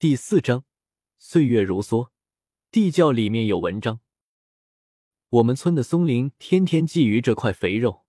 [0.00, 0.62] 第四章，
[1.18, 2.10] 岁月如梭，
[2.70, 3.98] 地窖里面有文章。
[5.28, 8.04] 我们村的松林天天觊觎这块肥肉，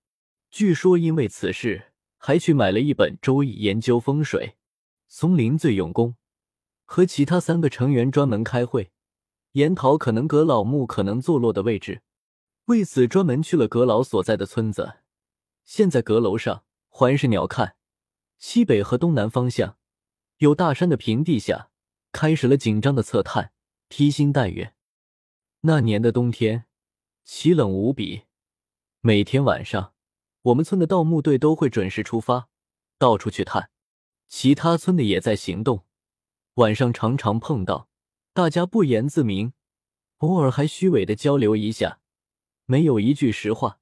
[0.52, 4.58] 据说因为此事，还去买了一本《周易》研究风水。
[5.08, 6.16] 松林最用功，
[6.86, 8.92] 和其他三个成员专门开会，
[9.54, 12.04] 研讨可能阁老墓可能坐落的位置。
[12.66, 15.00] 为此，专门去了阁老所在的村子。
[15.66, 17.74] 现在阁楼上环视鸟瞰，
[18.38, 19.80] 西北和东南方向
[20.38, 21.72] 有大山的平地下，
[22.12, 23.52] 开始了紧张的测探，
[23.88, 24.74] 披星戴月。
[25.62, 26.66] 那年的冬天。
[27.32, 28.24] 奇冷无比，
[29.02, 29.94] 每天晚上，
[30.42, 32.50] 我们村的盗墓队都会准时出发，
[32.98, 33.70] 到处去探。
[34.28, 35.86] 其他村的也在行动，
[36.56, 37.88] 晚上常常碰到，
[38.34, 39.54] 大家不言自明，
[40.18, 42.00] 偶尔还虚伪的交流一下，
[42.66, 43.80] 没有一句实话，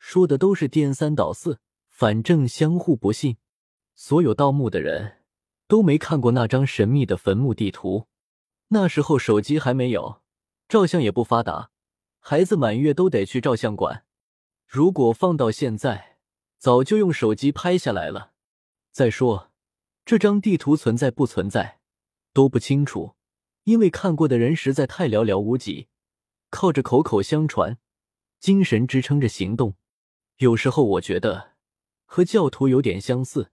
[0.00, 3.36] 说的都是颠三倒四，反正相互不信。
[3.94, 5.21] 所有盗墓的人
[5.72, 8.06] 都没看过那张神秘的坟墓地图，
[8.68, 10.20] 那时候手机还没有，
[10.68, 11.70] 照相也不发达。
[12.20, 14.04] 孩子满月都得去照相馆，
[14.66, 16.18] 如果放到现在，
[16.58, 18.32] 早就用手机拍下来了。
[18.90, 19.50] 再说，
[20.04, 21.80] 这张地图存在不存在
[22.34, 23.14] 都不清楚，
[23.64, 25.88] 因为看过的人实在太寥寥无几，
[26.50, 27.78] 靠着口口相传，
[28.38, 29.76] 精神支撑着行动。
[30.36, 31.52] 有时候我觉得
[32.04, 33.52] 和教徒有点相似，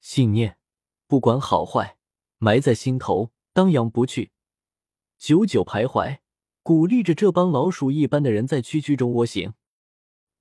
[0.00, 0.58] 信念
[1.06, 1.96] 不管好坏，
[2.38, 4.32] 埋在心头，当阳不去，
[5.18, 6.18] 久久徘徊。
[6.62, 9.52] 鼓励着这帮老鼠一般的人在区区中窝行。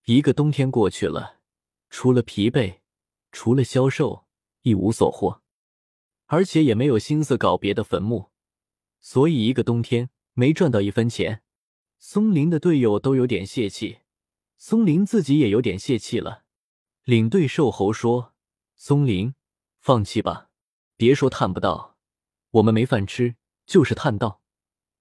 [0.06, 1.42] 一个冬天过去了，
[1.90, 2.80] 除了疲惫，
[3.34, 4.26] 除了消瘦，
[4.62, 5.42] 一无所获，
[6.28, 8.32] 而且也没有心思搞别的坟墓，
[9.02, 11.44] 所以一个冬天没赚到一分钱。
[12.00, 14.00] 松林的队友都有点泄气，
[14.58, 16.46] 松林自己也有点泄气了。
[17.04, 18.34] 领队瘦猴说
[18.78, 19.36] ：“松林，
[19.82, 20.50] 放弃吧，
[20.96, 21.98] 别说探不到，
[22.52, 24.42] 我们没饭吃，就是探到。”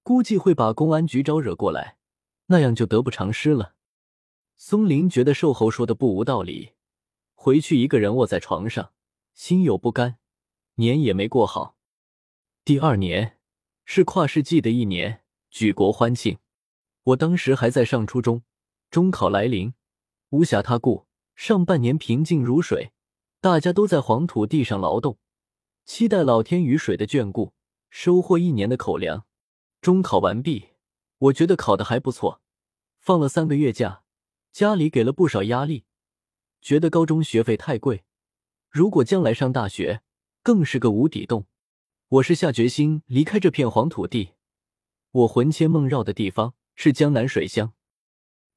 [0.05, 1.97] 估计会把公安局招惹过来，
[2.47, 3.75] 那样就得不偿失了。
[4.57, 6.73] 松林觉得瘦猴说的不无道理，
[7.35, 8.93] 回去一个人卧在床上，
[9.35, 10.19] 心有不甘。
[10.77, 11.77] 年也没过好。
[12.65, 13.39] 第二年
[13.85, 16.39] 是跨世纪的一年，举国欢庆。
[17.05, 18.43] 我当时还在上初中，
[18.91, 19.75] 中考来临，
[20.31, 22.93] 无暇他顾，上半年平静如水，
[23.41, 25.19] 大家都在黄土地上劳动，
[25.85, 27.53] 期待老天雨水的眷顾，
[27.91, 29.27] 收获一年的口粮。
[29.81, 30.69] 中考完毕，
[31.19, 32.41] 我觉得考的还不错。
[32.99, 34.05] 放了三个月假，
[34.53, 35.85] 家里给了不少压力，
[36.61, 38.05] 觉得高中学费太贵，
[38.71, 40.03] 如果将来上大学，
[40.43, 41.47] 更是个无底洞。
[42.09, 44.35] 我是下决心离开这片黄土地。
[45.11, 47.73] 我魂牵梦绕的地方是江南水乡。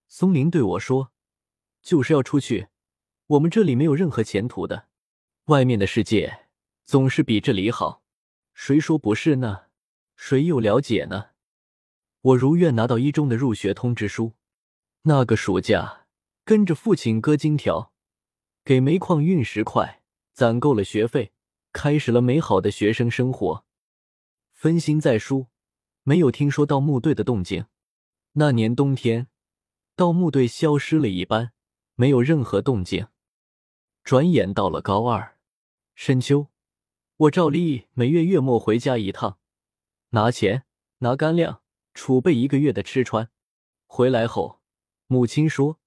[0.08, 1.12] 松林对我说
[1.82, 2.68] ：“就是要出去，
[3.26, 4.88] 我们这里没有任何前途的，
[5.46, 6.45] 外面的世界
[6.86, 8.04] 总是比这里好。
[8.54, 9.64] 谁说不是呢？”
[10.16, 11.32] 谁又了解呢？
[12.22, 14.34] 我如愿拿到一中的入学通知书。
[15.02, 16.08] 那个暑假，
[16.46, 17.92] 跟着父亲割金条，
[18.64, 20.02] 给煤矿运石块，
[20.32, 21.34] 攒够了学费，
[21.74, 23.66] 开始了美好的学生生活。
[24.54, 25.48] 分心在书，
[26.04, 27.66] 没有听说盗墓队的动静。
[28.34, 29.28] 那年冬天，
[29.96, 31.52] 盗墓队消失了一般，
[31.96, 33.08] 没有任何动静。
[34.04, 35.38] 转眼到了高二，
[35.94, 36.48] 深秋，
[37.18, 39.40] 我照例每月月末回家一趟。
[40.10, 40.66] 拿钱，
[40.98, 41.62] 拿干粮，
[41.94, 43.32] 储备一个月的吃穿。
[43.86, 44.60] 回来后，
[45.08, 45.80] 母亲说：“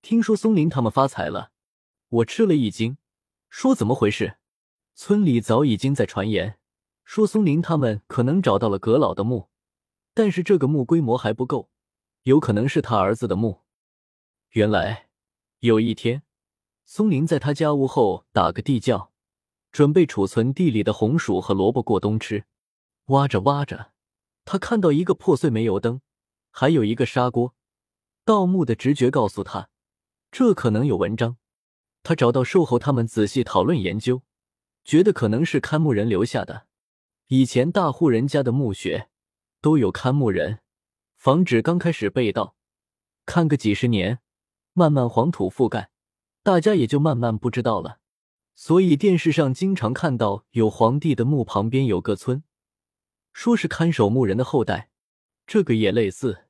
[0.00, 1.50] 听说松林他们发财了。”
[2.08, 2.98] 我吃了一惊，
[3.50, 4.38] 说：“怎么回事？”
[4.94, 6.60] 村里早已经在传言，
[7.04, 9.48] 说松林他们可能找到了阁老的墓，
[10.14, 11.68] 但是这个墓规模还不够，
[12.22, 13.62] 有可能是他儿子的墓。
[14.50, 15.08] 原来
[15.58, 16.22] 有一天，
[16.84, 19.12] 松林在他家屋后打个地窖，
[19.76, 22.46] 准备储存地里的红薯和萝卜过冬吃。
[23.08, 23.92] 挖着挖着，
[24.46, 26.00] 他看到一个破碎煤油灯，
[26.50, 27.54] 还有一个砂锅。
[28.24, 29.68] 盗墓的直觉告诉他，
[30.30, 31.36] 这可能有文章。
[32.02, 34.22] 他找到售后他们仔细讨论研究，
[34.82, 36.68] 觉得可能是看墓人留下的。
[37.26, 39.10] 以前大户人家的墓穴
[39.60, 40.60] 都有看墓人，
[41.18, 42.56] 防止刚开始被盗。
[43.26, 44.20] 看个几十年，
[44.72, 45.90] 慢慢黄土覆盖，
[46.42, 47.98] 大家也就慢慢不知道了。
[48.56, 52.42] 所以电视上经常看到有皇帝的墓旁边有个村。
[53.32, 54.88] 说是看守墓人的后代，
[55.46, 56.46] 这个也类似，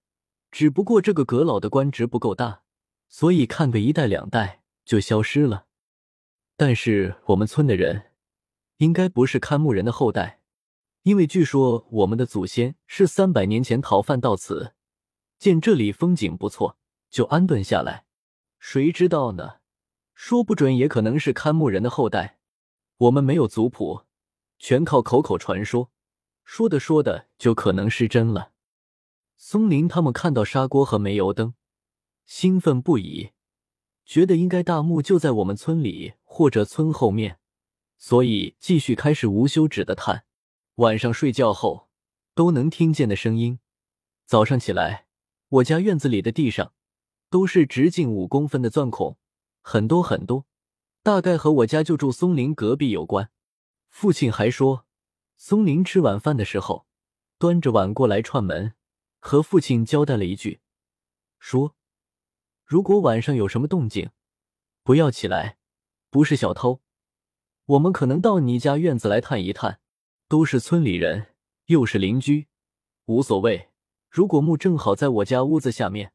[0.53, 2.63] 只不过这个阁老的官职不够大，
[3.09, 5.67] 所以看个一代两代就消失了。
[6.57, 8.13] 但是我们村的人
[8.77, 10.41] 应该不是看墓人的后代，
[11.03, 14.75] 因为据说我们的祖先是三百年前逃犯到此，
[15.41, 16.79] 见这里风景不错，
[17.11, 18.07] 就安顿下来。
[18.61, 19.57] 谁知道呢？
[20.17, 22.39] 说不准也可能是看墓人的后代。
[22.97, 24.05] 我们没有族谱，
[24.59, 25.93] 全靠口口传说。
[26.43, 28.53] 说的说的就可能是真了。
[29.37, 31.53] 松林他们看到砂锅和煤油灯，
[32.25, 33.33] 兴奋不已，
[34.07, 37.39] 觉得应该大墓就在我们村里或者村后面，
[37.99, 40.25] 所以继续开始无休止的探。
[40.77, 41.91] 晚上睡觉后
[42.35, 43.59] 都能听见的声音，
[44.25, 45.07] 早上起来，
[45.49, 46.73] 我家院子里的地上
[47.29, 49.19] 都是直径五公分的钻孔，
[49.69, 50.47] 很多很多，
[51.03, 53.33] 大概和我家就住松林隔壁有关。
[53.91, 54.87] 父亲还说。
[55.37, 56.87] 松林吃晚饭的时候，
[57.37, 58.75] 端着碗过来串门，
[59.19, 60.61] 和父亲交代了一句，
[61.41, 61.75] 说
[62.65, 64.11] ：“如果晚上有什么动静，
[64.85, 65.59] 不要起来，
[66.11, 66.81] 不是小偷，
[67.65, 69.81] 我们可能到你家院子来探一探，
[70.29, 71.35] 都是村里人，
[71.67, 72.47] 又是邻居，
[73.07, 73.71] 无所谓。
[74.09, 76.13] 如果墓正好在我家屋子下面，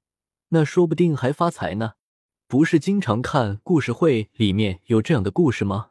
[0.47, 1.95] 那说不定还发财呢。
[2.51, 5.90] 不是经常看故事会里面有这样的故事吗？”